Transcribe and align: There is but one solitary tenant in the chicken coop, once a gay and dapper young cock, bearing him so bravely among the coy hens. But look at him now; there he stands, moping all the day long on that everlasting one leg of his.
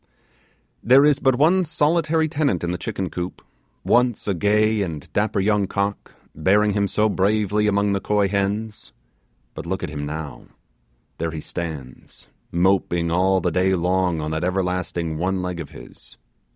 There 0.81 1.05
is 1.05 1.19
but 1.19 1.35
one 1.35 1.63
solitary 1.63 2.27
tenant 2.27 2.63
in 2.63 2.71
the 2.71 2.79
chicken 2.79 3.11
coop, 3.11 3.39
once 3.83 4.27
a 4.27 4.33
gay 4.33 4.81
and 4.81 5.07
dapper 5.13 5.39
young 5.39 5.67
cock, 5.67 6.15
bearing 6.33 6.71
him 6.73 6.87
so 6.87 7.07
bravely 7.07 7.67
among 7.67 7.93
the 7.93 7.99
coy 8.01 8.27
hens. 8.27 8.93
But 9.53 9.67
look 9.67 9.83
at 9.83 9.91
him 9.91 10.07
now; 10.07 10.47
there 11.19 11.29
he 11.29 11.39
stands, 11.39 12.29
moping 12.51 13.11
all 13.11 13.41
the 13.41 13.51
day 13.51 13.75
long 13.75 14.21
on 14.21 14.31
that 14.31 14.43
everlasting 14.43 15.19
one 15.19 15.43
leg 15.43 15.59
of 15.59 15.69
his. 15.69 16.17